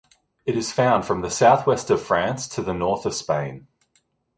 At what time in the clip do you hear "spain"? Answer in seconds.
3.13-3.67